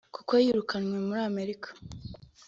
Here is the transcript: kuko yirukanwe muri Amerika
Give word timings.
kuko 0.15 0.31
yirukanwe 0.43 0.95
muri 1.07 1.21
Amerika 1.31 1.69